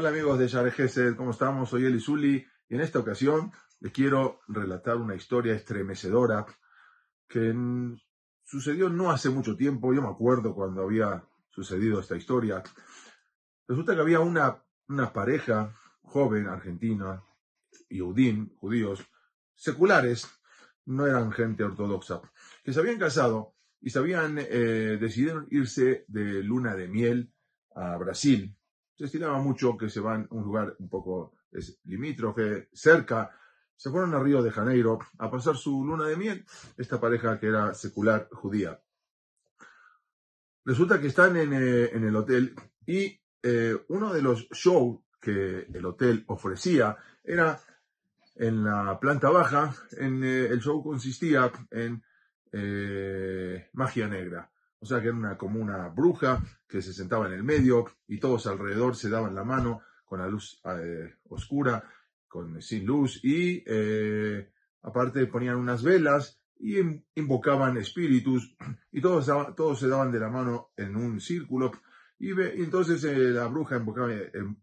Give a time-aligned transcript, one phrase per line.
[0.00, 1.68] Hola amigos de Share Gesed, ¿cómo estamos?
[1.68, 6.46] Soy Eli Zuli y en esta ocasión les quiero relatar una historia estremecedora
[7.28, 7.54] que
[8.42, 12.62] sucedió no hace mucho tiempo, yo me acuerdo cuando había sucedido esta historia.
[13.68, 17.22] Resulta que había una, una pareja joven argentina,
[17.90, 19.04] Yehudim, judíos,
[19.54, 20.26] seculares,
[20.86, 22.22] no eran gente ortodoxa,
[22.64, 27.34] que se habían casado y se habían eh, decidido irse de luna de miel
[27.74, 28.56] a Brasil
[29.00, 31.32] se estilaba mucho que se van a un lugar un poco
[31.84, 33.30] limítrofe, cerca.
[33.74, 36.44] Se fueron a Río de Janeiro a pasar su luna de miel,
[36.76, 38.78] esta pareja que era secular judía.
[40.66, 45.86] Resulta que están en, eh, el hotel y eh, uno de los shows que el
[45.86, 47.58] hotel ofrecía era
[48.34, 52.04] en la planta baja, en, eh, el show consistía en
[53.72, 54.50] magia negra.
[54.80, 58.18] O sea que era una, como una bruja que se sentaba en el medio y
[58.18, 61.84] todos alrededor se daban la mano con la luz eh, oscura,
[62.26, 64.50] con, sin luz y eh,
[64.82, 66.76] aparte ponían unas velas y
[67.14, 68.56] invocaban espíritus
[68.90, 71.72] y todos, todos se daban de la mano en un círculo
[72.18, 74.12] y, entonces eh, la bruja invocaba,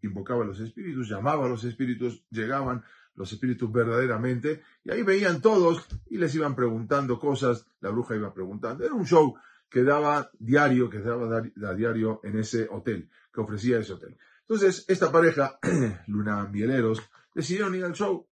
[0.02, 2.84] invocaba los espíritus, llamaba a los espíritus, llegaban
[3.18, 8.32] los espíritus verdaderamente y ahí veían todos y les iban preguntando cosas, la bruja iba
[8.32, 9.34] preguntando, era un show
[9.68, 11.42] que daba diario, que daba
[11.74, 14.16] diario en ese hotel, que ofrecía ese hotel.
[14.40, 15.58] Entonces, esta pareja,
[16.06, 17.02] Luna Mieleros,
[17.34, 18.26] decidieron ir al show.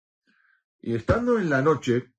[0.83, 2.13] Y estando en la noche,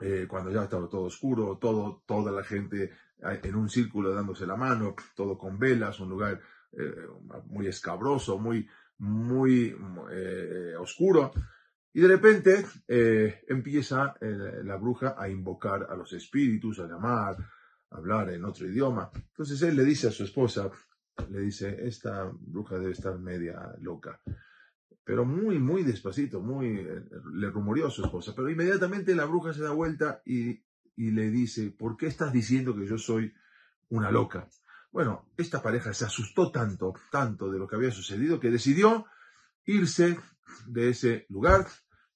[0.00, 4.46] eh, cuando ya estaba todo oscuro, todo, toda la gente eh, en un círculo dándose
[4.46, 6.40] la mano, todo con velas, un lugar
[6.72, 7.06] eh,
[7.46, 9.76] muy escabroso, muy, muy
[10.78, 11.32] oscuro.
[11.92, 12.64] Y de repente
[13.48, 17.36] empieza la bruja a invocar a los espíritus, a llamar,
[17.90, 19.10] hablar en otro idioma.
[19.14, 20.70] Entonces él le dice a su esposa,
[21.28, 24.20] le dice, esta bruja debe estar media loca.
[25.04, 26.86] Pero muy, muy despacito, muy,
[27.32, 28.32] le rumoreó a su esposa.
[28.36, 30.62] Pero inmediatamente la bruja se da vuelta y,
[30.96, 33.32] y le dice, ¿por qué estás diciendo que yo soy
[33.88, 34.48] una loca?
[34.92, 39.06] Bueno, esta pareja se asustó tanto, tanto de lo que había sucedido que decidió
[39.64, 40.18] irse
[40.66, 41.66] de ese lugar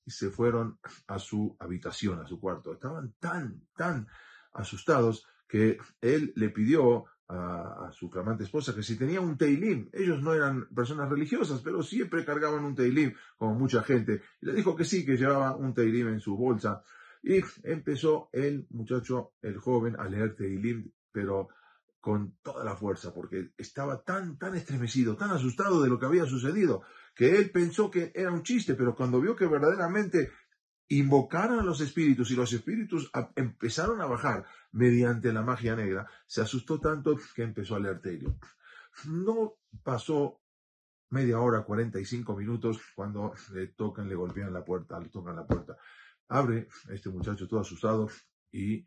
[0.04, 2.72] y se fueron a su habitación, a su cuarto.
[2.72, 4.06] Estaban tan, tan
[4.52, 10.22] asustados que él le pidió a, su flamante esposa que si tenía un teilim, ellos
[10.22, 14.76] no eran personas religiosas, pero siempre cargaban un teilim, como mucha gente, y le dijo
[14.76, 16.82] que sí, que llevaba un teilim en su bolsa.
[17.22, 21.48] Y empezó el muchacho, el joven, a leer teilim, pero
[22.04, 26.26] con toda la fuerza, porque estaba tan, tan estremecido, tan asustado de lo que había
[26.26, 26.82] sucedido,
[27.14, 30.30] que él pensó que era un chiste, pero cuando vio que verdaderamente
[30.88, 36.42] invocaron a los espíritus y los espíritus empezaron a bajar mediante la magia negra, se
[36.42, 38.36] asustó tanto que empezó a leer Terio.
[39.06, 40.42] No pasó
[41.08, 45.78] media hora, 45 minutos, cuando le tocan, le golpean la puerta, le tocan la puerta.
[46.28, 48.10] Abre este muchacho todo asustado
[48.52, 48.86] y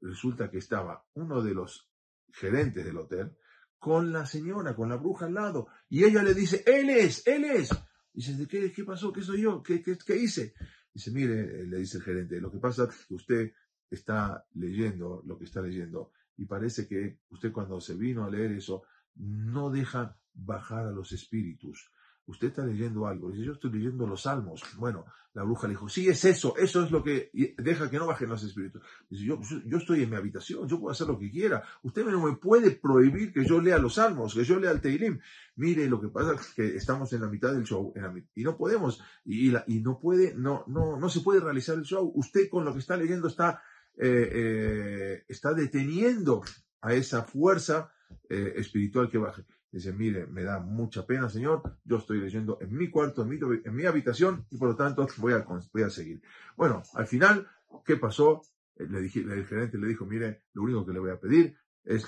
[0.00, 1.88] resulta que estaba uno de los
[2.32, 3.36] gerentes del hotel
[3.78, 7.44] con la señora, con la bruja al lado, y ella le dice, él es, él
[7.44, 7.70] es.
[8.12, 9.12] Dice, ¿qué, qué pasó?
[9.12, 9.62] ¿Qué soy yo?
[9.62, 10.54] ¿Qué, qué, qué hice?
[10.92, 13.52] Dice, mire, le dice el gerente, lo que pasa es que usted
[13.90, 18.52] está leyendo lo que está leyendo y parece que usted cuando se vino a leer
[18.52, 18.82] eso
[19.14, 21.90] no deja bajar a los espíritus
[22.26, 23.30] usted está leyendo algo.
[23.30, 24.62] Dice, yo estoy leyendo los salmos.
[24.76, 25.04] Bueno,
[25.34, 28.28] la bruja le dijo, sí, es eso, eso es lo que deja que no bajen
[28.28, 28.82] los espíritus.
[29.08, 29.38] Dice, yo,
[29.76, 31.62] estoy en mi habitación, yo puedo hacer lo que quiera.
[31.82, 35.20] Usted no me puede prohibir que yo lea los salmos, que yo lea el Teilim.
[35.56, 37.92] Mire, lo que pasa es que estamos en la mitad del show
[38.34, 42.10] y no podemos, y, y no puede, no, no, no se puede realizar el show.
[42.14, 43.62] Usted con lo que está leyendo está,
[43.98, 46.42] eh, eh, está deteniendo
[46.80, 47.92] a esa fuerza
[48.28, 49.44] eh, espiritual que baje.
[49.76, 53.38] Dice, mire, me da mucha pena, Señor, yo estoy leyendo en mi cuarto, en mi,
[53.62, 56.22] en mi habitación, y por lo tanto voy a, voy a seguir.
[56.56, 57.46] Bueno, al final,
[57.84, 58.40] ¿qué pasó?
[58.76, 61.58] Eh, le dije, el gerente le dijo, mire, lo único que le voy a pedir
[61.84, 62.06] es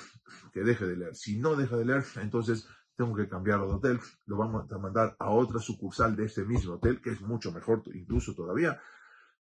[0.51, 1.15] que deje de leer.
[1.15, 2.67] Si no deja de leer, entonces
[2.97, 6.77] tengo que cambiarlo de hotel, lo vamos a mandar a otra sucursal de este mismo
[6.77, 8.81] hotel, que es mucho mejor incluso todavía.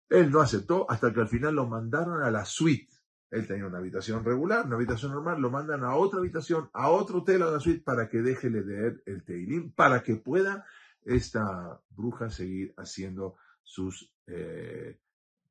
[0.10, 2.94] Él no aceptó hasta que al final lo mandaron a la suite
[3.30, 7.20] él tenía una habitación regular, una habitación normal, lo mandan a otra habitación, a otro
[7.20, 10.66] hotel, a la suite, para que deje de leer el Teilim, para que pueda
[11.04, 15.00] esta bruja seguir haciendo sus eh,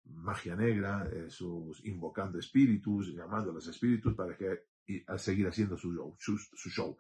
[0.05, 4.65] magia negra, eh, sus invocando espíritus, llamando a los espíritus para que
[5.07, 6.97] a seguir haciendo su show, su show.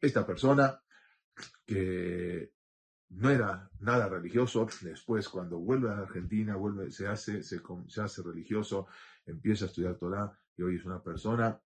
[0.00, 0.80] Esta persona
[1.64, 2.52] que
[3.10, 4.66] no era nada religioso.
[4.82, 7.60] Después, cuando vuelve a Argentina, vuelve, se hace, se,
[8.00, 8.86] hace religioso,
[9.26, 11.60] empieza a estudiar Torah y hoy es una persona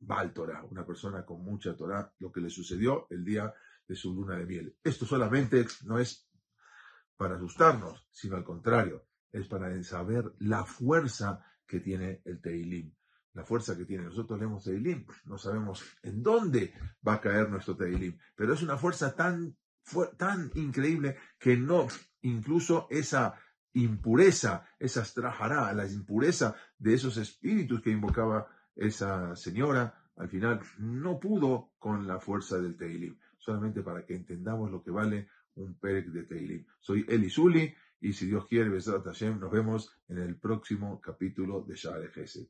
[0.00, 2.12] Val Torah, una persona con mucha Torah.
[2.18, 3.52] Lo que le sucedió el día
[3.86, 4.76] de su luna de miel.
[4.84, 6.28] Esto solamente no es
[7.16, 12.94] para asustarnos, sino al contrario, es para saber la fuerza que tiene el Teilim.
[13.34, 14.04] La fuerza que tiene.
[14.04, 16.72] Nosotros leemos Teilim, no sabemos en dónde
[17.06, 19.56] va a caer nuestro Teilim, pero es una fuerza tan,
[20.16, 21.88] tan increíble que no,
[22.22, 23.34] incluso esa
[23.74, 31.18] impureza, esa strahará, la impureza de esos espíritus que invocaba esa señora, al final no
[31.20, 36.06] pudo con la fuerza del Teilim, solamente para que entendamos lo que vale un Perek
[36.08, 36.66] de Teilim.
[36.80, 41.62] Soy Eli Zuli y si Dios quiere, Besat Hashem, nos vemos en el próximo capítulo
[41.62, 42.46] de Shah Gesed.